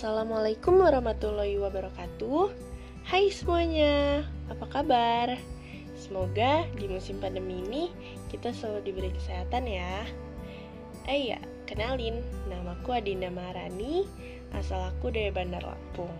[0.00, 2.48] Assalamualaikum warahmatullahi wabarakatuh.
[3.04, 5.36] Hai semuanya, apa kabar?
[5.92, 7.92] Semoga di musim pandemi ini
[8.32, 10.08] kita selalu diberi kesehatan ya.
[11.04, 14.08] Eh ya, kenalin, namaku Adinda Maharani,
[14.56, 16.16] asal aku dari Bandar Lampung.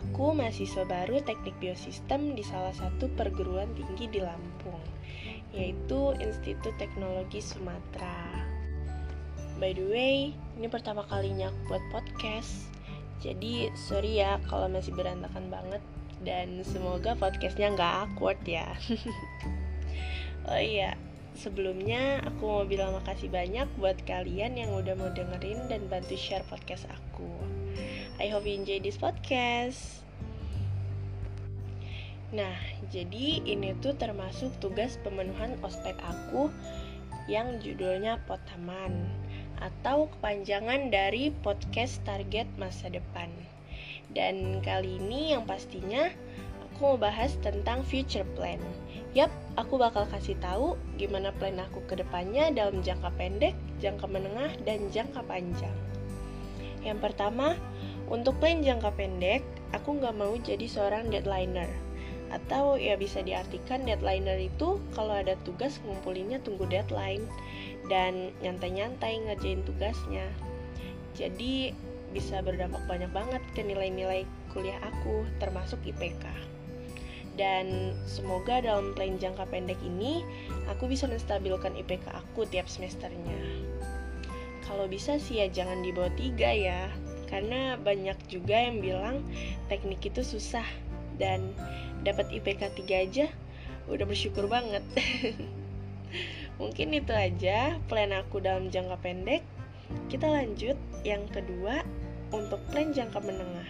[0.00, 4.80] Aku mahasiswa baru teknik biosistem di salah satu perguruan tinggi di Lampung
[5.52, 8.51] Yaitu Institut Teknologi Sumatera
[9.62, 12.66] By the way, ini pertama kalinya aku buat podcast.
[13.22, 15.78] Jadi sorry ya kalau masih berantakan banget
[16.26, 18.74] dan semoga podcastnya nggak awkward ya.
[20.50, 20.98] oh iya,
[21.38, 26.42] sebelumnya aku mau bilang makasih banyak buat kalian yang udah mau dengerin dan bantu share
[26.50, 27.30] podcast aku.
[28.18, 30.02] I hope you enjoy this podcast.
[32.34, 32.58] Nah,
[32.90, 36.50] jadi ini tuh termasuk tugas pemenuhan ospek aku
[37.30, 39.06] yang judulnya Potaman
[39.62, 43.30] atau kepanjangan dari podcast target masa depan.
[44.10, 46.10] Dan kali ini yang pastinya
[46.66, 48.58] aku mau bahas tentang future plan.
[49.14, 54.50] Yap, aku bakal kasih tahu gimana plan aku ke depannya dalam jangka pendek, jangka menengah,
[54.66, 55.76] dan jangka panjang.
[56.82, 57.54] Yang pertama,
[58.10, 61.70] untuk plan jangka pendek, aku nggak mau jadi seorang deadlineer
[62.32, 67.28] atau ya bisa diartikan deadlineer itu kalau ada tugas ngumpulinnya tunggu deadline
[67.90, 70.26] dan nyantai-nyantai ngerjain tugasnya.
[71.18, 71.74] Jadi
[72.12, 76.52] bisa berdampak banyak banget ke nilai-nilai kuliah aku termasuk IPK
[77.32, 80.20] dan semoga dalam plan jangka pendek ini
[80.68, 83.40] aku bisa menstabilkan IPK aku tiap semesternya.
[84.68, 86.92] Kalau bisa sih ya jangan di bawah tiga ya.
[87.32, 89.24] Karena banyak juga yang bilang
[89.72, 90.64] teknik itu susah.
[91.16, 91.56] Dan
[92.04, 93.26] dapat IPK 3 aja
[93.86, 94.82] udah bersyukur banget
[96.62, 99.42] mungkin itu aja plan aku dalam jangka pendek.
[100.06, 100.78] Kita lanjut.
[101.02, 101.82] Yang kedua
[102.30, 103.66] untuk plan jangka menengah.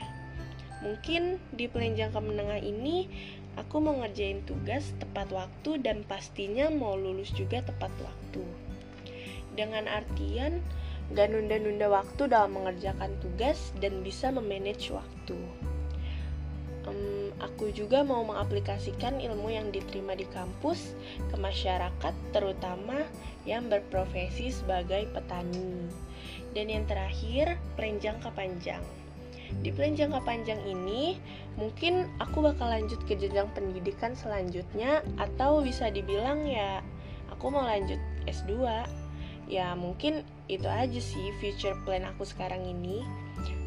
[0.85, 3.09] Mungkin di plan jangka menengah ini
[3.57, 8.45] aku mau ngerjain tugas tepat waktu dan pastinya mau lulus juga tepat waktu.
[9.57, 10.61] Dengan artian
[11.17, 15.41] gak nunda-nunda waktu dalam mengerjakan tugas dan bisa memanage waktu
[16.93, 20.93] um, aku juga mau mengaplikasikan ilmu yang diterima di kampus
[21.33, 23.03] ke masyarakat, terutama
[23.49, 25.89] yang berprofesi sebagai petani.
[26.53, 28.85] Dan yang terakhir, plan jangka panjang.
[29.61, 31.21] Di plan jangka panjang ini,
[31.61, 36.81] mungkin aku bakal lanjut ke jenjang pendidikan selanjutnya, atau bisa dibilang ya,
[37.33, 38.69] aku mau lanjut S2.
[39.51, 43.03] Ya, mungkin itu aja sih future plan aku sekarang ini.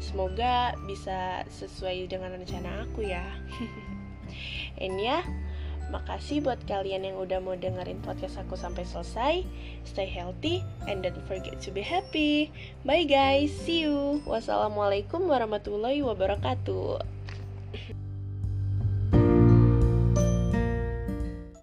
[0.00, 3.24] Semoga bisa sesuai dengan rencana aku ya.
[4.82, 5.24] And ya,
[5.88, 9.34] makasih buat kalian yang udah mau dengerin podcast aku sampai selesai.
[9.86, 12.50] Stay healthy and don't forget to be happy.
[12.82, 14.20] Bye guys, see you.
[14.26, 17.16] Wassalamualaikum warahmatullahi wabarakatuh.